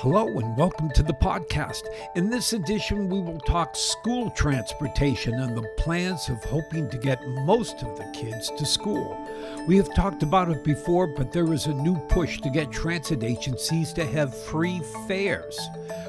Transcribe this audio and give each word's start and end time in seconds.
Hello 0.00 0.26
and 0.38 0.54
welcome 0.58 0.90
to 0.90 1.02
the 1.02 1.14
podcast. 1.14 1.84
In 2.16 2.28
this 2.28 2.52
edition, 2.52 3.08
we 3.08 3.18
will 3.18 3.40
talk 3.40 3.74
school 3.74 4.28
transportation 4.28 5.32
and 5.32 5.56
the 5.56 5.66
plans 5.78 6.28
of 6.28 6.44
hoping 6.44 6.90
to 6.90 6.98
get 6.98 7.26
most 7.26 7.82
of 7.82 7.96
the 7.96 8.04
kids 8.12 8.52
to 8.58 8.66
school. 8.66 9.18
We 9.66 9.78
have 9.78 9.94
talked 9.94 10.22
about 10.22 10.50
it 10.50 10.62
before, 10.62 11.06
but 11.06 11.32
there 11.32 11.50
is 11.50 11.64
a 11.64 11.72
new 11.72 11.96
push 12.08 12.42
to 12.42 12.50
get 12.50 12.70
transit 12.70 13.24
agencies 13.24 13.94
to 13.94 14.04
have 14.04 14.36
free 14.36 14.82
fares. 15.08 15.58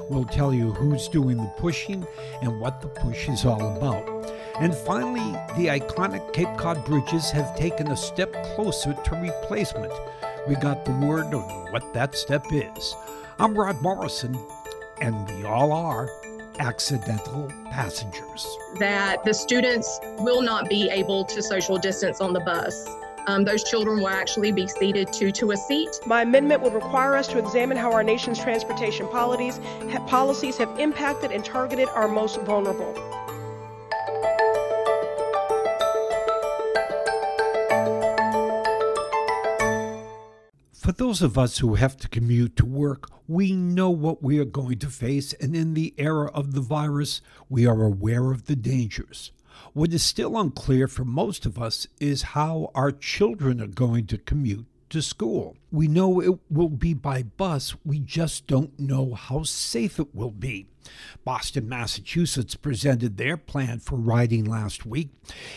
We'll 0.10 0.26
tell 0.26 0.54
you 0.54 0.74
who's 0.74 1.08
doing 1.08 1.38
the 1.38 1.54
pushing 1.58 2.06
and 2.42 2.60
what 2.60 2.82
the 2.82 2.90
push 2.90 3.30
is 3.30 3.46
all 3.46 3.78
about. 3.78 4.06
And 4.60 4.76
finally, 4.76 5.32
the 5.56 5.68
iconic 5.68 6.34
Cape 6.34 6.58
Cod 6.58 6.84
bridges 6.84 7.32
have 7.32 7.56
taken 7.56 7.88
a 7.88 7.96
step 7.96 8.34
closer 8.54 8.94
to 8.94 9.16
replacement. 9.16 9.94
We 10.46 10.56
got 10.56 10.84
the 10.84 10.92
word 10.92 11.34
on 11.34 11.72
what 11.72 11.94
that 11.94 12.16
step 12.16 12.44
is. 12.52 12.96
I'm 13.40 13.54
Rod 13.54 13.80
Morrison, 13.84 14.36
and 15.00 15.30
we 15.30 15.46
all 15.46 15.72
are 15.72 16.10
accidental 16.58 17.52
passengers. 17.70 18.48
that 18.80 19.24
the 19.24 19.34
students 19.34 20.00
will 20.18 20.42
not 20.42 20.68
be 20.68 20.90
able 20.90 21.24
to 21.26 21.44
social 21.44 21.78
distance 21.78 22.20
on 22.20 22.34
the 22.34 22.40
bus. 22.40 22.90
Um, 23.28 23.44
those 23.44 23.64
children 23.64 24.00
will 24.00 24.08
actually 24.08 24.52
be 24.52 24.68
seated 24.68 25.14
two 25.14 25.32
to 25.34 25.52
a 25.52 25.58
seat. 25.58 25.90
My 26.08 26.24
amendment 26.24 26.64
would 26.64 26.74
require 26.74 27.16
us 27.16 27.28
to 27.28 27.38
examine 27.38 27.78
how 27.78 27.92
our 27.92 28.04
nation's 28.04 28.40
transportation 28.40 29.08
policies, 29.10 29.60
ha- 29.92 30.04
policies 30.08 30.58
have 30.58 30.80
impacted 30.80 31.32
and 31.32 31.46
targeted 31.46 31.90
our 31.90 32.08
most 32.08 32.42
vulnerable. 32.42 32.92
For 40.88 40.94
those 40.94 41.22
of 41.22 41.38
us 41.38 41.58
who 41.58 41.76
have 41.76 41.98
to 41.98 42.08
commute 42.08 42.56
to 42.56 42.66
work, 42.66 43.10
we 43.28 43.52
know 43.52 43.90
what 43.90 44.24
we 44.24 44.40
are 44.40 44.46
going 44.46 44.80
to 44.80 44.88
face, 44.88 45.34
and 45.34 45.54
in 45.54 45.74
the 45.74 45.94
era 45.98 46.28
of 46.28 46.54
the 46.54 46.62
virus, 46.62 47.20
we 47.50 47.68
are 47.68 47.84
aware 47.84 48.32
of 48.32 48.46
the 48.46 48.56
dangers. 48.56 49.34
What 49.74 49.92
is 49.92 50.02
still 50.02 50.40
unclear 50.40 50.88
for 50.88 51.04
most 51.04 51.46
of 51.46 51.62
us 51.62 51.88
is 52.00 52.32
how 52.32 52.72
our 52.74 52.94
children 52.94 53.60
are 53.60 53.68
going 53.68 54.08
to 54.08 54.18
commute 54.18 54.66
to 54.90 55.02
school. 55.02 55.58
We 55.72 55.88
know 55.88 56.22
it 56.22 56.40
will 56.50 56.70
be 56.70 56.94
by 56.94 57.24
bus, 57.24 57.76
we 57.86 58.00
just 58.00 58.48
don't 58.48 58.80
know 58.80 59.14
how 59.14 59.44
safe 59.44 60.00
it 60.00 60.14
will 60.16 60.32
be. 60.32 60.68
Boston, 61.26 61.68
Massachusetts 61.68 62.56
presented 62.56 63.18
their 63.18 63.36
plan 63.38 63.80
for 63.80 63.98
riding 63.98 64.46
last 64.46 64.86
week. 64.86 65.10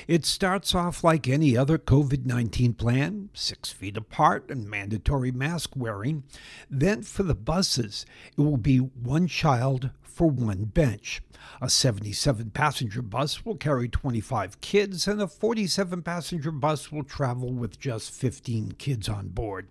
It 0.09 0.27
starts 0.27 0.75
off 0.75 1.05
like 1.05 1.29
any 1.29 1.57
other 1.57 1.79
COVID 1.79 2.27
19 2.27 2.75
plan 2.75 3.31
six 3.33 3.71
feet 3.71 3.97
apart 3.97 4.51
and 4.51 4.69
mandatory 4.69 5.31
mask 5.31 5.77
wearing. 5.77 6.25
Then 6.69 7.03
for 7.03 7.23
the 7.23 7.35
buses, 7.35 8.05
it 8.37 8.41
will 8.41 8.57
be 8.57 8.79
one 8.79 9.29
child 9.29 9.91
for 10.11 10.29
one 10.29 10.65
bench. 10.65 11.23
A 11.61 11.71
77 11.71 12.51
passenger 12.51 13.03
bus 13.03 13.45
will 13.45 13.57
carry 13.57 13.89
25 13.89 14.61
kids, 14.61 15.07
and 15.07 15.21
a 15.21 15.27
47 15.27 16.03
passenger 16.03 16.51
bus 16.51 16.91
will 16.93 17.05
travel 17.05 17.53
with 17.53 17.79
just 17.79 18.11
15 18.13 18.73
kids 18.73 19.09
on 19.09 19.29
board. 19.29 19.69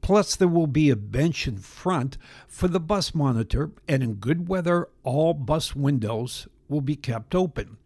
Plus, 0.00 0.36
there 0.36 0.48
will 0.48 0.66
be 0.66 0.90
a 0.90 0.96
bench 0.96 1.48
in 1.48 1.58
front 1.58 2.18
for 2.46 2.68
the 2.68 2.80
bus 2.80 3.14
monitor, 3.14 3.70
and 3.88 4.02
in 4.02 4.14
good 4.14 4.48
weather, 4.48 4.88
all 5.02 5.34
bus 5.34 5.74
windows 5.74 6.46
will 6.68 6.80
be 6.80 6.96
kept 6.96 7.34
open. 7.34 7.78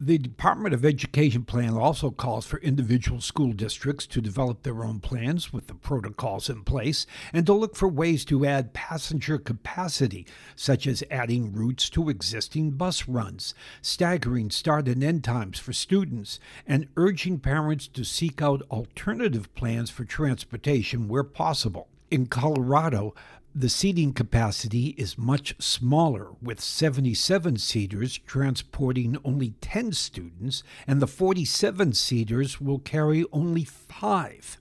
The 0.00 0.18
Department 0.18 0.74
of 0.74 0.84
Education 0.84 1.44
plan 1.44 1.74
also 1.74 2.10
calls 2.10 2.46
for 2.46 2.58
individual 2.58 3.20
school 3.20 3.52
districts 3.52 4.06
to 4.08 4.20
develop 4.20 4.62
their 4.62 4.84
own 4.84 5.00
plans 5.00 5.52
with 5.52 5.66
the 5.66 5.74
protocols 5.74 6.50
in 6.50 6.62
place 6.62 7.06
and 7.32 7.46
to 7.46 7.52
look 7.52 7.76
for 7.76 7.88
ways 7.88 8.24
to 8.26 8.44
add 8.44 8.74
passenger 8.74 9.38
capacity, 9.38 10.26
such 10.54 10.86
as 10.86 11.02
adding 11.10 11.52
routes 11.52 11.88
to 11.90 12.10
existing 12.10 12.72
bus 12.72 13.08
runs, 13.08 13.54
staggering 13.80 14.50
start 14.50 14.88
and 14.88 15.02
end 15.02 15.24
times 15.24 15.58
for 15.58 15.72
students, 15.72 16.38
and 16.66 16.88
urging 16.96 17.38
parents 17.38 17.88
to 17.88 18.04
seek 18.04 18.42
out 18.42 18.62
alternative 18.70 19.52
plans 19.54 19.90
for 19.90 20.04
transportation 20.04 21.08
where 21.08 21.24
possible. 21.24 21.88
In 22.10 22.26
Colorado, 22.26 23.14
the 23.58 23.70
seating 23.70 24.12
capacity 24.12 24.88
is 24.98 25.16
much 25.16 25.54
smaller, 25.58 26.32
with 26.42 26.60
77 26.60 27.56
seaters 27.56 28.18
transporting 28.18 29.16
only 29.24 29.54
10 29.62 29.92
students, 29.92 30.62
and 30.86 31.00
the 31.00 31.06
47 31.06 31.94
seaters 31.94 32.60
will 32.60 32.78
carry 32.78 33.24
only 33.32 33.64
five. 33.64 34.58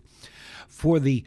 For 0.70 1.02
the 1.02 1.26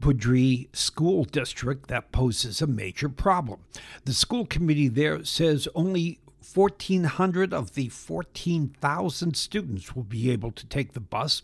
Poudre 0.00 0.68
School 0.72 1.24
District, 1.24 1.88
that 1.88 2.12
poses 2.12 2.62
a 2.62 2.66
major 2.66 3.10
problem. 3.10 3.60
The 4.06 4.14
school 4.14 4.46
committee 4.46 4.88
there 4.88 5.22
says 5.22 5.68
only 5.74 6.18
1,400 6.54 7.52
of 7.52 7.74
the 7.74 7.90
14,000 7.90 9.36
students 9.36 9.94
will 9.94 10.02
be 10.02 10.30
able 10.30 10.50
to 10.52 10.64
take 10.64 10.94
the 10.94 11.00
bus. 11.00 11.42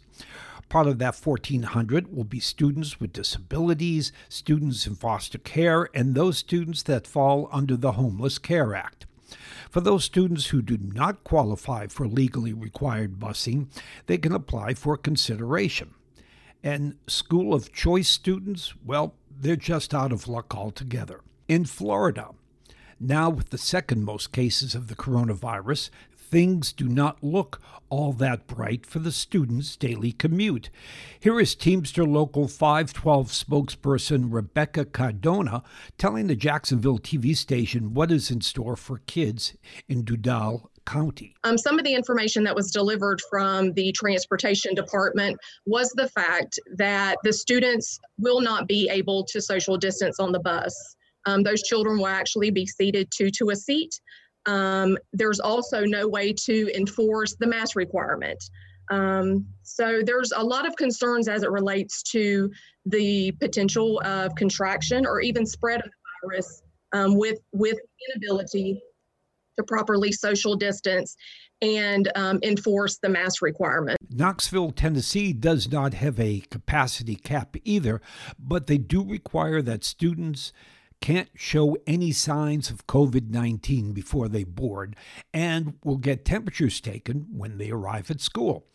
Part 0.68 0.86
of 0.86 0.98
that 0.98 1.16
1,400 1.16 2.14
will 2.14 2.24
be 2.24 2.40
students 2.40 3.00
with 3.00 3.14
disabilities, 3.14 4.12
students 4.28 4.86
in 4.86 4.96
foster 4.96 5.38
care, 5.38 5.88
and 5.94 6.14
those 6.14 6.36
students 6.38 6.82
that 6.82 7.06
fall 7.06 7.48
under 7.50 7.76
the 7.76 7.92
Homeless 7.92 8.38
Care 8.38 8.74
Act. 8.74 9.06
For 9.70 9.80
those 9.80 10.04
students 10.04 10.46
who 10.46 10.60
do 10.60 10.78
not 10.80 11.24
qualify 11.24 11.86
for 11.86 12.06
legally 12.06 12.52
required 12.52 13.18
busing, 13.18 13.68
they 14.06 14.18
can 14.18 14.32
apply 14.32 14.74
for 14.74 14.96
consideration. 14.96 15.94
And 16.62 16.96
school 17.06 17.54
of 17.54 17.72
choice 17.72 18.08
students, 18.08 18.74
well, 18.84 19.14
they're 19.30 19.56
just 19.56 19.94
out 19.94 20.12
of 20.12 20.28
luck 20.28 20.54
altogether. 20.54 21.20
In 21.46 21.64
Florida, 21.64 22.30
now 23.00 23.30
with 23.30 23.50
the 23.50 23.58
second 23.58 24.04
most 24.04 24.32
cases 24.32 24.74
of 24.74 24.88
the 24.88 24.96
coronavirus, 24.96 25.90
things 26.30 26.72
do 26.72 26.88
not 26.88 27.22
look 27.22 27.60
all 27.88 28.12
that 28.12 28.46
bright 28.46 28.84
for 28.84 28.98
the 28.98 29.12
students' 29.12 29.76
daily 29.76 30.12
commute. 30.12 30.68
Here 31.18 31.40
is 31.40 31.54
Teamster 31.54 32.04
Local 32.04 32.48
512 32.48 33.28
spokesperson 33.28 34.26
Rebecca 34.28 34.84
Cardona 34.84 35.62
telling 35.96 36.26
the 36.26 36.36
Jacksonville 36.36 36.98
TV 36.98 37.36
station 37.36 37.94
what 37.94 38.12
is 38.12 38.30
in 38.30 38.42
store 38.42 38.76
for 38.76 38.98
kids 39.06 39.54
in 39.88 40.04
Duval 40.04 40.70
County. 40.84 41.34
Um, 41.44 41.56
some 41.56 41.78
of 41.78 41.84
the 41.84 41.94
information 41.94 42.44
that 42.44 42.54
was 42.54 42.70
delivered 42.70 43.20
from 43.30 43.72
the 43.72 43.92
transportation 43.92 44.74
department 44.74 45.38
was 45.66 45.90
the 45.90 46.08
fact 46.08 46.58
that 46.76 47.16
the 47.24 47.32
students 47.32 47.98
will 48.18 48.40
not 48.40 48.66
be 48.66 48.88
able 48.90 49.24
to 49.24 49.40
social 49.40 49.76
distance 49.76 50.20
on 50.20 50.32
the 50.32 50.40
bus. 50.40 50.96
Um, 51.26 51.42
those 51.42 51.62
children 51.62 51.98
will 51.98 52.06
actually 52.06 52.50
be 52.50 52.66
seated 52.66 53.08
two 53.14 53.30
to 53.32 53.50
a 53.50 53.56
seat. 53.56 54.00
Um, 54.48 54.96
there's 55.12 55.40
also 55.40 55.84
no 55.84 56.08
way 56.08 56.32
to 56.32 56.70
enforce 56.74 57.36
the 57.38 57.46
mask 57.46 57.76
requirement. 57.76 58.42
Um, 58.90 59.44
so 59.62 60.00
there's 60.02 60.32
a 60.32 60.42
lot 60.42 60.66
of 60.66 60.74
concerns 60.76 61.28
as 61.28 61.42
it 61.42 61.50
relates 61.50 62.02
to 62.14 62.50
the 62.86 63.32
potential 63.32 64.00
of 64.06 64.34
contraction 64.36 65.04
or 65.04 65.20
even 65.20 65.44
spread 65.44 65.80
of 65.80 65.90
the 65.90 66.28
virus 66.28 66.62
um, 66.92 67.16
with 67.16 67.38
with 67.52 67.76
inability 68.08 68.80
to 69.58 69.64
properly 69.64 70.12
social 70.12 70.56
distance 70.56 71.14
and 71.60 72.10
um, 72.14 72.38
enforce 72.42 72.98
the 72.98 73.08
mask 73.10 73.42
requirement. 73.42 73.98
Knoxville, 74.08 74.70
Tennessee 74.70 75.34
does 75.34 75.70
not 75.70 75.92
have 75.92 76.18
a 76.18 76.40
capacity 76.50 77.16
cap 77.16 77.56
either, 77.64 78.00
but 78.38 78.66
they 78.66 78.78
do 78.78 79.04
require 79.04 79.60
that 79.60 79.84
students 79.84 80.52
can't 81.00 81.30
show 81.34 81.76
any 81.86 82.12
signs 82.12 82.70
of 82.70 82.86
COVID 82.86 83.30
19 83.30 83.92
before 83.92 84.28
they 84.28 84.44
board 84.44 84.96
and 85.32 85.74
will 85.84 85.96
get 85.96 86.24
temperatures 86.24 86.80
taken 86.80 87.26
when 87.30 87.58
they 87.58 87.70
arrive 87.70 88.10
at 88.10 88.20
school. 88.20 88.66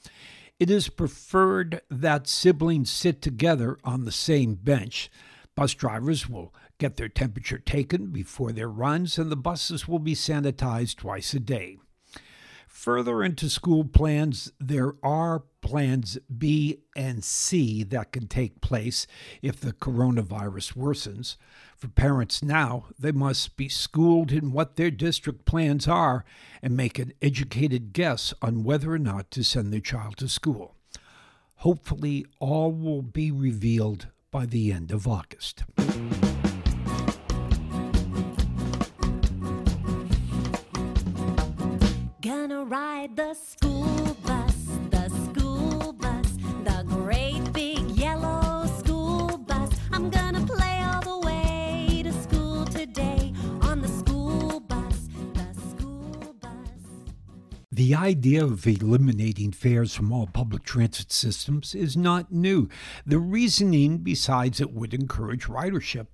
It 0.59 0.69
is 0.69 0.89
preferred 0.89 1.81
that 1.89 2.27
siblings 2.27 2.89
sit 2.89 3.21
together 3.21 3.77
on 3.83 4.05
the 4.05 4.11
same 4.11 4.55
bench. 4.55 5.11
Bus 5.55 5.73
drivers 5.73 6.29
will 6.29 6.53
get 6.77 6.97
their 6.97 7.09
temperature 7.09 7.59
taken 7.59 8.07
before 8.07 8.51
their 8.51 8.69
runs, 8.69 9.17
and 9.17 9.31
the 9.31 9.35
buses 9.35 9.87
will 9.87 9.99
be 9.99 10.15
sanitized 10.15 10.97
twice 10.97 11.33
a 11.33 11.39
day. 11.39 11.77
Further 12.73 13.23
into 13.23 13.49
school 13.49 13.85
plans, 13.85 14.51
there 14.59 14.95
are 15.03 15.43
plans 15.61 16.17
B 16.35 16.79
and 16.95 17.23
C 17.23 17.83
that 17.83 18.11
can 18.11 18.27
take 18.27 18.61
place 18.61 19.05
if 19.43 19.61
the 19.61 19.73
coronavirus 19.73 20.73
worsens. 20.73 21.37
For 21.77 21.87
parents 21.87 22.43
now, 22.43 22.87
they 22.99 23.11
must 23.11 23.55
be 23.55 23.69
schooled 23.69 24.31
in 24.31 24.51
what 24.51 24.75
their 24.75 24.91
district 24.91 25.45
plans 25.45 25.87
are 25.87 26.25
and 26.63 26.75
make 26.75 26.97
an 26.97 27.13
educated 27.21 27.93
guess 27.93 28.33
on 28.41 28.63
whether 28.63 28.91
or 28.91 28.99
not 28.99 29.29
to 29.31 29.43
send 29.43 29.71
their 29.71 29.79
child 29.79 30.17
to 30.17 30.27
school. 30.27 30.75
Hopefully, 31.57 32.25
all 32.39 32.71
will 32.71 33.03
be 33.03 33.31
revealed 33.31 34.07
by 34.31 34.47
the 34.47 34.73
end 34.73 34.91
of 34.91 35.07
August. 35.07 35.63
The 57.83 57.95
idea 57.95 58.45
of 58.45 58.65
eliminating 58.65 59.51
fares 59.51 59.93
from 59.93 60.13
all 60.13 60.27
public 60.27 60.63
transit 60.63 61.11
systems 61.11 61.75
is 61.75 61.97
not 61.97 62.31
new. 62.31 62.69
The 63.05 63.19
reasoning, 63.19 63.97
besides 63.97 64.61
it 64.61 64.71
would 64.71 64.93
encourage 64.93 65.47
ridership, 65.47 66.07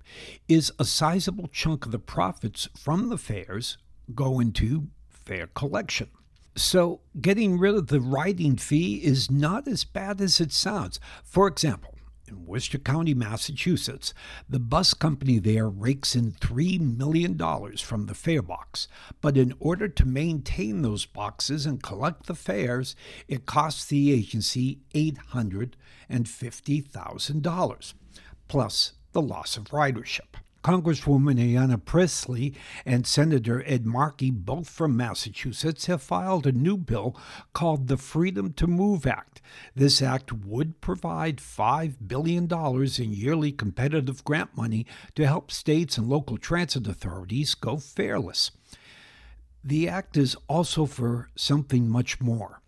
is 0.48 0.72
a 0.80 0.84
sizable 0.84 1.46
chunk 1.46 1.86
of 1.86 1.92
the 1.92 2.00
profits 2.00 2.68
from 2.76 3.08
the 3.08 3.16
fares 3.16 3.78
go 4.16 4.40
into 4.40 4.88
fare 5.08 5.46
collection. 5.46 6.08
So, 6.56 7.02
getting 7.20 7.56
rid 7.56 7.76
of 7.76 7.86
the 7.86 8.00
riding 8.00 8.56
fee 8.56 8.96
is 9.04 9.30
not 9.30 9.68
as 9.68 9.84
bad 9.84 10.20
as 10.20 10.40
it 10.40 10.50
sounds. 10.50 10.98
For 11.22 11.46
example, 11.46 11.94
in 12.30 12.46
Worcester 12.46 12.78
County, 12.78 13.12
Massachusetts, 13.14 14.14
the 14.48 14.60
bus 14.60 14.94
company 14.94 15.38
there 15.38 15.68
rakes 15.68 16.14
in 16.14 16.32
$3 16.32 16.96
million 16.96 17.36
from 17.76 18.06
the 18.06 18.14
fare 18.14 18.42
box. 18.42 18.86
But 19.20 19.36
in 19.36 19.52
order 19.58 19.88
to 19.88 20.06
maintain 20.06 20.82
those 20.82 21.06
boxes 21.06 21.66
and 21.66 21.82
collect 21.82 22.26
the 22.26 22.34
fares, 22.34 22.94
it 23.28 23.46
costs 23.46 23.86
the 23.86 24.12
agency 24.12 24.80
$850,000, 24.94 27.94
plus 28.48 28.92
the 29.12 29.22
loss 29.22 29.56
of 29.56 29.64
ridership. 29.64 30.36
Congresswoman 30.62 31.38
Ayanna 31.38 31.82
Pressley 31.82 32.54
and 32.84 33.06
Senator 33.06 33.62
Ed 33.66 33.86
Markey, 33.86 34.30
both 34.30 34.68
from 34.68 34.96
Massachusetts, 34.96 35.86
have 35.86 36.02
filed 36.02 36.46
a 36.46 36.52
new 36.52 36.76
bill 36.76 37.16
called 37.54 37.88
the 37.88 37.96
Freedom 37.96 38.52
to 38.52 38.66
Move 38.66 39.06
Act. 39.06 39.40
This 39.74 40.02
act 40.02 40.32
would 40.32 40.80
provide 40.80 41.38
$5 41.38 41.94
billion 42.06 42.48
in 42.52 43.12
yearly 43.12 43.52
competitive 43.52 44.22
grant 44.24 44.56
money 44.56 44.86
to 45.14 45.26
help 45.26 45.50
states 45.50 45.96
and 45.96 46.08
local 46.08 46.36
transit 46.36 46.86
authorities 46.86 47.54
go 47.54 47.76
fareless. 47.76 48.50
The 49.64 49.88
act 49.88 50.16
is 50.16 50.36
also 50.48 50.86
for 50.86 51.28
something 51.36 51.88
much 51.88 52.20
more. 52.20 52.60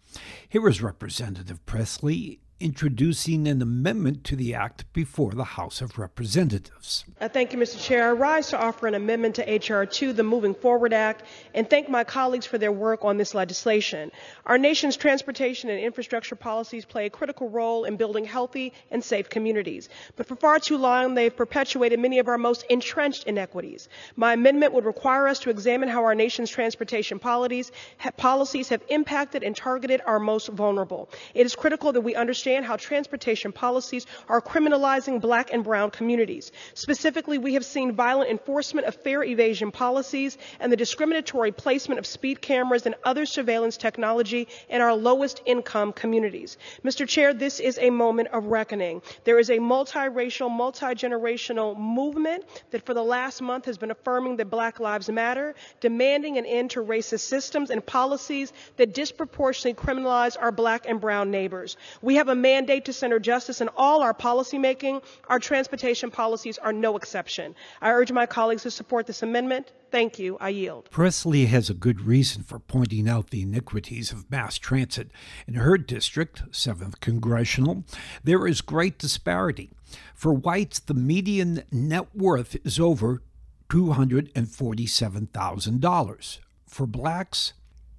Here 0.48 0.68
is 0.68 0.82
Representative 0.82 1.64
Pressley 1.64 2.41
introducing 2.62 3.48
an 3.48 3.60
amendment 3.60 4.22
to 4.24 4.36
the 4.36 4.54
act 4.54 4.90
before 4.92 5.32
the 5.32 5.44
House 5.44 5.80
of 5.80 5.98
Representatives. 5.98 7.04
Thank 7.20 7.52
you, 7.52 7.58
Mr. 7.58 7.82
Chair. 7.82 8.10
I 8.10 8.12
rise 8.12 8.50
to 8.50 8.58
offer 8.58 8.86
an 8.86 8.94
amendment 8.94 9.34
to 9.34 9.52
H.R. 9.52 9.84
2, 9.84 10.12
the 10.12 10.22
Moving 10.22 10.54
Forward 10.54 10.92
Act, 10.92 11.24
and 11.54 11.68
thank 11.68 11.88
my 11.88 12.04
colleagues 12.04 12.46
for 12.46 12.58
their 12.58 12.70
work 12.70 13.04
on 13.04 13.16
this 13.16 13.34
legislation. 13.34 14.12
Our 14.46 14.58
nation's 14.58 14.96
transportation 14.96 15.70
and 15.70 15.80
infrastructure 15.80 16.36
policies 16.36 16.84
play 16.84 17.06
a 17.06 17.10
critical 17.10 17.48
role 17.48 17.84
in 17.84 17.96
building 17.96 18.24
healthy 18.24 18.72
and 18.92 19.02
safe 19.02 19.28
communities. 19.28 19.88
But 20.14 20.26
for 20.28 20.36
far 20.36 20.60
too 20.60 20.78
long, 20.78 21.14
they've 21.14 21.36
perpetuated 21.36 21.98
many 21.98 22.20
of 22.20 22.28
our 22.28 22.38
most 22.38 22.64
entrenched 22.70 23.24
inequities. 23.24 23.88
My 24.14 24.34
amendment 24.34 24.72
would 24.72 24.84
require 24.84 25.26
us 25.26 25.40
to 25.40 25.50
examine 25.50 25.88
how 25.88 26.04
our 26.04 26.14
nation's 26.14 26.50
transportation 26.50 27.18
policies 27.18 27.72
have 27.98 28.82
impacted 28.88 29.42
and 29.42 29.56
targeted 29.56 30.00
our 30.06 30.20
most 30.20 30.48
vulnerable. 30.48 31.10
It 31.34 31.44
is 31.44 31.56
critical 31.56 31.92
that 31.92 32.02
we 32.02 32.14
understand 32.14 32.51
understand 32.56 32.66
how 32.66 32.76
transportation 32.76 33.52
policies 33.52 34.06
are 34.28 34.40
criminalizing 34.40 35.20
black 35.20 35.52
and 35.52 35.64
brown 35.64 35.90
communities. 35.90 36.52
Specifically, 36.74 37.38
we 37.38 37.54
have 37.54 37.64
seen 37.64 37.92
violent 37.92 38.30
enforcement 38.30 38.86
of 38.86 38.94
fare 38.94 39.24
evasion 39.24 39.70
policies 39.70 40.38
and 40.60 40.70
the 40.70 40.76
discriminatory 40.76 41.52
placement 41.52 41.98
of 41.98 42.06
speed 42.06 42.40
cameras 42.40 42.86
and 42.86 42.94
other 43.04 43.26
surveillance 43.26 43.76
technology 43.76 44.48
in 44.68 44.80
our 44.80 44.94
lowest 44.94 45.42
income 45.46 45.92
communities. 45.92 46.58
Mr. 46.84 47.06
Chair, 47.06 47.32
this 47.34 47.60
is 47.60 47.78
a 47.78 47.90
moment 47.90 48.28
of 48.28 48.44
reckoning. 48.46 49.02
There 49.24 49.38
is 49.38 49.50
a 49.50 49.58
multiracial, 49.58 50.50
multi-generational 50.50 51.78
movement 51.78 52.44
that 52.70 52.84
for 52.84 52.94
the 52.94 53.02
last 53.02 53.40
month 53.40 53.64
has 53.64 53.78
been 53.78 53.90
affirming 53.90 54.36
that 54.36 54.50
Black 54.50 54.80
Lives 54.80 55.08
Matter, 55.08 55.54
demanding 55.80 56.38
an 56.38 56.46
end 56.46 56.70
to 56.70 56.80
racist 56.80 57.20
systems 57.20 57.70
and 57.70 57.84
policies 57.84 58.52
that 58.76 58.94
disproportionately 58.94 59.74
criminalize 59.82 60.36
our 60.40 60.52
black 60.52 60.86
and 60.88 61.00
brown 61.00 61.30
neighbors. 61.30 61.76
We 62.00 62.16
have 62.16 62.28
a 62.28 62.34
mandate 62.42 62.84
to 62.84 62.92
center 62.92 63.18
justice 63.18 63.60
in 63.60 63.68
all 63.76 64.02
our 64.02 64.12
policymaking. 64.12 65.02
Our 65.28 65.38
transportation 65.38 66.10
policies 66.10 66.58
are 66.58 66.72
no 66.72 66.96
exception. 66.96 67.54
I 67.80 67.92
urge 67.92 68.10
my 68.12 68.26
colleagues 68.26 68.64
to 68.64 68.70
support 68.70 69.06
this 69.06 69.22
amendment. 69.22 69.72
Thank 69.90 70.18
you. 70.18 70.36
I 70.40 70.48
yield. 70.48 70.90
Pressley 70.90 71.46
has 71.46 71.70
a 71.70 71.74
good 71.74 72.00
reason 72.00 72.42
for 72.42 72.58
pointing 72.58 73.08
out 73.08 73.30
the 73.30 73.42
iniquities 73.42 74.10
of 74.10 74.28
mass 74.30 74.58
transit. 74.58 75.10
In 75.46 75.54
her 75.54 75.78
district, 75.78 76.50
7th 76.50 76.98
Congressional, 77.00 77.84
there 78.24 78.46
is 78.46 78.60
great 78.60 78.98
disparity. 78.98 79.70
For 80.14 80.32
whites, 80.32 80.80
the 80.80 80.94
median 80.94 81.62
net 81.70 82.08
worth 82.14 82.56
is 82.64 82.80
over 82.80 83.22
$247,000. 83.68 86.38
For 86.66 86.86
blacks, 86.86 87.52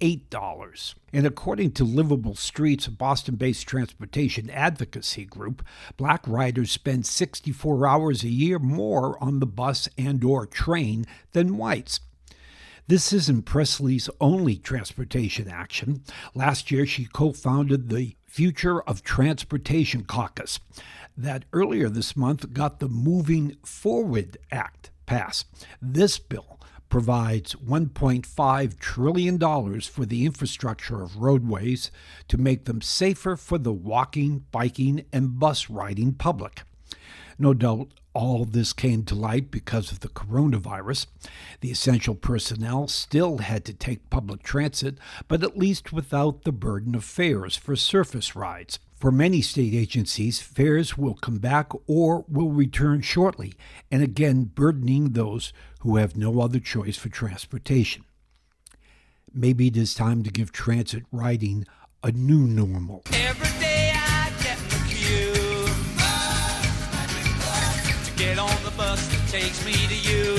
$8. 0.04 0.94
And 1.14 1.26
according 1.26 1.72
to 1.72 1.84
Livable 1.84 2.34
Streets, 2.34 2.86
a 2.86 2.90
Boston 2.90 3.36
based 3.36 3.66
transportation 3.66 4.50
advocacy 4.50 5.24
group, 5.24 5.64
black 5.96 6.28
riders 6.28 6.70
spend 6.70 7.06
64 7.06 7.86
hours 7.86 8.22
a 8.22 8.28
year 8.28 8.58
more 8.58 9.16
on 9.24 9.40
the 9.40 9.46
bus 9.46 9.88
and 9.96 10.22
or 10.22 10.44
train 10.44 11.06
than 11.32 11.56
whites. 11.56 12.00
This 12.86 13.14
isn't 13.14 13.46
Pressley's 13.46 14.10
only 14.20 14.56
transportation 14.56 15.48
action. 15.48 16.02
Last 16.34 16.70
year, 16.70 16.84
she 16.84 17.06
co 17.06 17.32
founded 17.32 17.88
the 17.88 18.14
Future 18.26 18.82
of 18.82 19.02
Transportation 19.02 20.04
Caucus, 20.04 20.60
that 21.16 21.46
earlier 21.54 21.88
this 21.88 22.14
month 22.14 22.52
got 22.52 22.78
the 22.78 22.88
Moving 22.88 23.56
Forward 23.64 24.36
Act 24.52 24.90
passed. 25.06 25.46
This 25.80 26.18
bill 26.18 26.53
provides 26.94 27.56
$1.5 27.56 28.78
trillion 28.78 29.80
for 29.80 30.06
the 30.06 30.24
infrastructure 30.24 31.02
of 31.02 31.16
roadways 31.16 31.90
to 32.28 32.38
make 32.38 32.66
them 32.66 32.80
safer 32.80 33.34
for 33.34 33.58
the 33.58 33.72
walking, 33.72 34.44
biking, 34.52 35.04
and 35.12 35.40
bus 35.40 35.68
riding 35.68 36.12
public. 36.12 36.62
No 37.36 37.52
doubt 37.52 37.88
all 38.12 38.44
this 38.44 38.72
came 38.72 39.02
to 39.06 39.16
light 39.16 39.50
because 39.50 39.90
of 39.90 40.00
the 40.00 40.08
coronavirus. 40.08 41.06
The 41.62 41.72
essential 41.72 42.14
personnel 42.14 42.86
still 42.86 43.38
had 43.38 43.64
to 43.64 43.74
take 43.74 44.08
public 44.08 44.44
transit, 44.44 44.96
but 45.26 45.42
at 45.42 45.58
least 45.58 45.92
without 45.92 46.44
the 46.44 46.52
burden 46.52 46.94
of 46.94 47.02
fares 47.02 47.56
for 47.56 47.74
surface 47.74 48.36
rides. 48.36 48.78
For 49.04 49.12
many 49.12 49.42
state 49.42 49.74
agencies, 49.74 50.40
fares 50.40 50.96
will 50.96 51.12
come 51.12 51.36
back 51.36 51.72
or 51.86 52.24
will 52.26 52.52
return 52.52 53.02
shortly, 53.02 53.52
and 53.90 54.02
again 54.02 54.44
burdening 54.44 55.10
those 55.10 55.52
who 55.80 55.96
have 55.96 56.16
no 56.16 56.40
other 56.40 56.58
choice 56.58 56.96
for 56.96 57.10
transportation. 57.10 58.06
Maybe 59.30 59.66
it 59.66 59.76
is 59.76 59.94
time 59.94 60.22
to 60.22 60.30
give 60.30 60.52
transit 60.52 61.02
riding 61.12 61.66
a 62.02 62.12
new 62.12 62.46
normal. 62.46 63.02
Takes 69.30 69.66
me 69.66 69.72
to 69.72 69.96
you. 69.96 70.33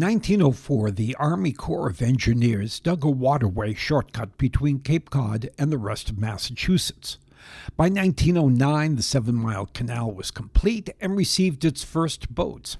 1904, 0.00 0.92
the 0.92 1.14
Army 1.16 1.52
Corps 1.52 1.88
of 1.88 2.00
Engineers 2.00 2.80
dug 2.80 3.04
a 3.04 3.10
waterway 3.10 3.74
shortcut 3.74 4.38
between 4.38 4.80
Cape 4.80 5.10
Cod 5.10 5.50
and 5.58 5.70
the 5.70 5.78
rest 5.78 6.08
of 6.08 6.18
Massachusetts. 6.18 7.18
By 7.76 7.88
1909, 7.88 8.96
the 8.96 9.02
Seven 9.02 9.34
Mile 9.34 9.66
Canal 9.66 10.10
was 10.12 10.30
complete 10.30 10.88
and 11.00 11.16
received 11.16 11.64
its 11.64 11.84
first 11.84 12.34
boats. 12.34 12.78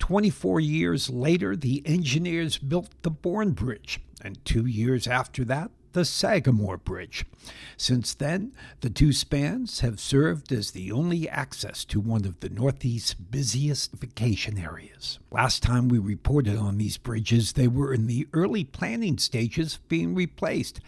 24 0.00 0.60
years 0.60 1.08
later, 1.08 1.56
the 1.56 1.82
engineers 1.86 2.58
built 2.58 2.90
the 3.02 3.10
Bourne 3.10 3.52
Bridge, 3.52 4.00
and 4.22 4.44
two 4.44 4.66
years 4.66 5.06
after 5.06 5.44
that, 5.46 5.70
the 5.92 6.04
Sagamore 6.04 6.76
Bridge. 6.76 7.24
Since 7.76 8.14
then, 8.14 8.52
the 8.80 8.90
two 8.90 9.12
spans 9.12 9.80
have 9.80 9.98
served 9.98 10.52
as 10.52 10.70
the 10.70 10.92
only 10.92 11.28
access 11.28 11.84
to 11.86 12.00
one 12.00 12.24
of 12.24 12.40
the 12.40 12.48
Northeast's 12.48 13.14
busiest 13.14 13.92
vacation 13.92 14.58
areas. 14.58 15.18
Last 15.30 15.62
time 15.62 15.88
we 15.88 15.98
reported 15.98 16.56
on 16.56 16.78
these 16.78 16.96
bridges, 16.96 17.52
they 17.52 17.68
were 17.68 17.92
in 17.92 18.06
the 18.06 18.28
early 18.32 18.64
planning 18.64 19.18
stages 19.18 19.76
of 19.76 19.88
being 19.88 20.14
replaced. 20.14 20.80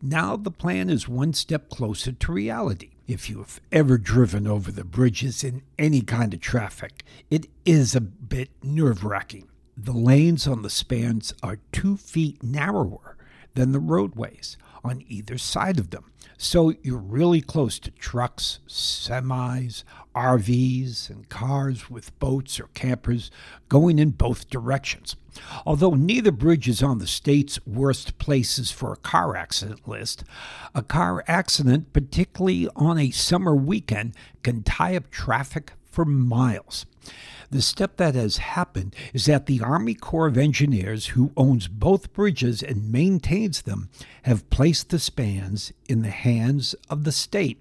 Now 0.00 0.36
the 0.36 0.50
plan 0.50 0.90
is 0.90 1.08
one 1.08 1.32
step 1.32 1.68
closer 1.70 2.12
to 2.12 2.32
reality. 2.32 2.90
If 3.06 3.28
you 3.28 3.38
have 3.38 3.60
ever 3.70 3.98
driven 3.98 4.46
over 4.46 4.70
the 4.70 4.84
bridges 4.84 5.44
in 5.44 5.62
any 5.78 6.00
kind 6.00 6.32
of 6.32 6.40
traffic, 6.40 7.04
it 7.30 7.46
is 7.64 7.94
a 7.94 8.00
bit 8.00 8.50
nerve 8.62 9.04
wracking. 9.04 9.48
The 9.76 9.92
lanes 9.92 10.46
on 10.46 10.62
the 10.62 10.70
spans 10.70 11.34
are 11.42 11.58
two 11.72 11.96
feet 11.96 12.42
narrower 12.42 13.13
than 13.54 13.72
the 13.72 13.80
roadways 13.80 14.56
on 14.82 15.02
either 15.08 15.38
side 15.38 15.78
of 15.78 15.90
them. 15.90 16.10
So 16.36 16.74
you're 16.82 16.98
really 16.98 17.40
close 17.40 17.78
to 17.78 17.90
trucks, 17.92 18.60
semis, 18.68 19.82
RVs, 20.14 21.08
and 21.08 21.28
cars 21.28 21.88
with 21.88 22.18
boats 22.18 22.60
or 22.60 22.68
campers 22.74 23.30
going 23.68 23.98
in 23.98 24.10
both 24.10 24.50
directions. 24.50 25.16
Although 25.64 25.94
neither 25.94 26.30
bridge 26.30 26.68
is 26.68 26.82
on 26.82 26.98
the 26.98 27.06
state's 27.06 27.64
worst 27.66 28.18
places 28.18 28.70
for 28.70 28.92
a 28.92 28.96
car 28.98 29.36
accident 29.36 29.88
list, 29.88 30.24
a 30.74 30.82
car 30.82 31.24
accident, 31.26 31.92
particularly 31.92 32.68
on 32.76 32.98
a 32.98 33.10
summer 33.10 33.54
weekend, 33.54 34.14
can 34.42 34.62
tie 34.62 34.96
up 34.96 35.10
traffic 35.10 35.72
for 35.90 36.04
miles. 36.04 36.86
The 37.50 37.62
step 37.62 37.98
that 37.98 38.14
has 38.14 38.38
happened 38.38 38.96
is 39.12 39.26
that 39.26 39.46
the 39.46 39.60
Army 39.60 39.94
Corps 39.94 40.26
of 40.26 40.38
Engineers, 40.38 41.08
who 41.08 41.32
owns 41.36 41.68
both 41.68 42.12
bridges 42.12 42.62
and 42.62 42.90
maintains 42.90 43.62
them, 43.62 43.90
have 44.22 44.48
placed 44.50 44.90
the 44.90 44.98
spans 44.98 45.72
in 45.88 46.02
the 46.02 46.10
hands 46.10 46.74
of 46.90 47.04
the 47.04 47.12
state. 47.12 47.60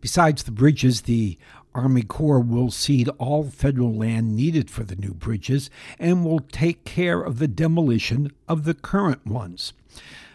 Besides 0.00 0.42
the 0.42 0.50
bridges, 0.50 1.02
the 1.02 1.38
Army 1.74 2.02
Corps 2.02 2.40
will 2.40 2.70
cede 2.70 3.08
all 3.18 3.44
federal 3.44 3.94
land 3.94 4.34
needed 4.34 4.70
for 4.70 4.82
the 4.82 4.96
new 4.96 5.12
bridges 5.12 5.68
and 5.98 6.24
will 6.24 6.40
take 6.40 6.84
care 6.84 7.20
of 7.20 7.38
the 7.38 7.48
demolition 7.48 8.32
of 8.48 8.64
the 8.64 8.74
current 8.74 9.26
ones. 9.26 9.74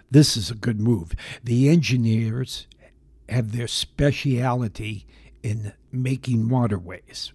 This 0.10 0.38
is 0.38 0.52
a 0.52 0.56
good 0.56 0.80
move. 0.80 1.14
The 1.44 1.68
engineers 1.70 2.68
have 3.28 3.54
their 3.54 3.68
speciality 3.68 5.06
in 5.42 5.74
making 5.92 6.50
waterways. 6.50 7.34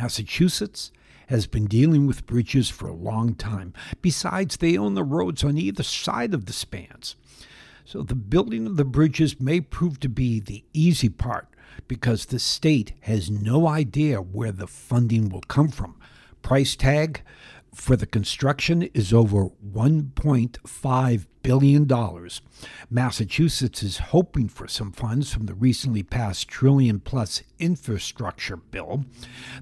Massachusetts 0.00 0.92
has 1.26 1.48
been 1.48 1.66
dealing 1.66 2.06
with 2.06 2.24
bridges 2.24 2.70
for 2.70 2.86
a 2.86 2.94
long 2.94 3.34
time. 3.34 3.74
Besides, 4.00 4.56
they 4.56 4.78
own 4.78 4.94
the 4.94 5.02
roads 5.02 5.42
on 5.42 5.58
either 5.58 5.82
side 5.82 6.34
of 6.34 6.46
the 6.46 6.52
spans. 6.52 7.16
So 7.84 8.02
the 8.02 8.14
building 8.14 8.64
of 8.64 8.76
the 8.76 8.84
bridges 8.84 9.40
may 9.40 9.60
prove 9.60 9.98
to 10.00 10.08
be 10.08 10.38
the 10.38 10.64
easy 10.72 11.08
part 11.08 11.48
because 11.88 12.26
the 12.26 12.38
state 12.38 12.92
has 13.00 13.28
no 13.28 13.66
idea 13.66 14.22
where 14.22 14.52
the 14.52 14.68
funding 14.68 15.30
will 15.30 15.40
come 15.40 15.68
from. 15.68 15.96
Price 16.42 16.76
tag 16.76 17.22
for 17.78 17.96
the 17.96 18.06
construction 18.06 18.82
is 18.92 19.12
over 19.12 19.50
$1.5 19.72 21.26
billion. 21.42 22.28
Massachusetts 22.90 23.82
is 23.82 23.98
hoping 23.98 24.48
for 24.48 24.66
some 24.66 24.90
funds 24.92 25.32
from 25.32 25.46
the 25.46 25.54
recently 25.54 26.02
passed 26.02 26.48
trillion 26.48 26.98
plus 26.98 27.42
infrastructure 27.58 28.56
bill. 28.56 29.04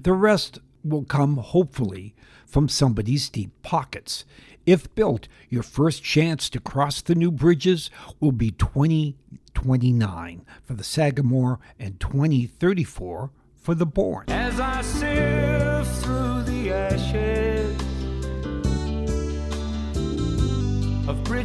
The 0.01 0.13
rest 0.13 0.59
will 0.83 1.05
come, 1.05 1.37
hopefully, 1.37 2.15
from 2.45 2.67
somebody's 2.67 3.29
deep 3.29 3.51
pockets. 3.61 4.25
If 4.65 4.93
built, 4.95 5.27
your 5.49 5.63
first 5.63 6.03
chance 6.03 6.49
to 6.49 6.59
cross 6.59 7.01
the 7.01 7.15
new 7.15 7.31
bridges 7.31 7.91
will 8.19 8.31
be 8.31 8.51
2029 8.51 10.45
for 10.63 10.73
the 10.73 10.83
Sagamore 10.83 11.59
and 11.79 11.99
2034 11.99 13.29
for 13.55 13.75
the 13.75 13.85
Bourne. 13.85 14.25
As 14.27 14.59
I 14.59 14.81
sift 14.81 16.03
through 16.03 16.43
the 16.43 16.71
ashes 16.71 17.56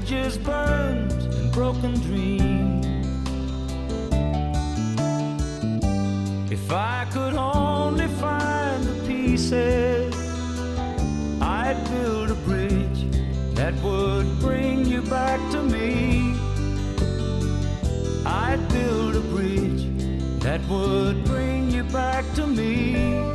bridges 0.03 0.37
burned 0.39 1.13
and 1.13 1.53
broken 1.53 1.95
dreams. 2.01 2.87
If 6.51 6.73
I 6.73 7.07
could 7.13 7.35
only 7.35 8.09
find 8.09 8.83
the 8.83 9.07
pieces, 9.07 10.13
I'd 11.41 11.81
build 11.91 12.31
a 12.33 12.35
bridge 12.35 13.07
that 13.55 13.75
would 13.83 14.41
bring 14.41 14.87
you 14.87 15.03
back 15.03 15.39
to 15.53 15.63
me. 15.63 16.35
I'd 18.27 18.67
build 18.71 19.15
a 19.15 19.21
bridge 19.21 19.85
that 20.41 20.61
would 20.69 21.25
bring 21.25 21.71
you 21.71 21.85
back 21.85 22.25
to 22.35 22.47
me. 22.47 23.32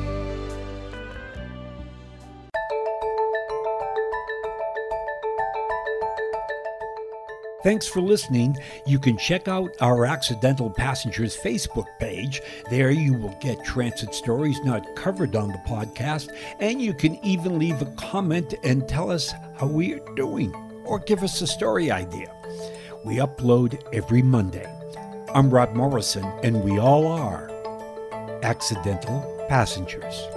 Thanks 7.68 7.86
for 7.86 8.00
listening. 8.00 8.56
You 8.86 8.98
can 8.98 9.18
check 9.18 9.50
out 9.50 9.72
our 9.82 10.06
Accidental 10.06 10.70
Passengers 10.70 11.36
Facebook 11.36 11.88
page. 12.00 12.42
There 12.70 12.92
you 12.92 13.16
will 13.16 13.38
get 13.42 13.62
transit 13.66 14.14
stories 14.16 14.58
not 14.64 14.96
covered 14.96 15.36
on 15.36 15.50
the 15.50 15.58
podcast, 15.68 16.34
and 16.62 16.82
you 16.82 16.94
can 16.94 17.16
even 17.26 17.60
leave 17.60 17.82
a 17.82 17.94
comment 17.98 18.54
and 18.64 18.88
tell 18.88 19.12
us 19.12 19.34
how 19.60 19.68
we 19.68 19.96
are 19.96 20.16
doing 20.16 20.56
or 20.86 21.00
give 21.00 21.24
us 21.24 21.42
a 21.42 21.48
story 21.48 21.92
idea. 21.92 22.34
We 23.04 23.16
upload 23.18 23.84
every 23.92 24.22
Monday. 24.22 24.66
I'm 25.36 25.50
Rod 25.50 25.76
Morrison, 25.76 26.24
and 26.44 26.64
we 26.64 26.80
all 26.80 27.06
are 27.06 27.50
Accidental 28.44 29.46
Passengers. 29.50 30.37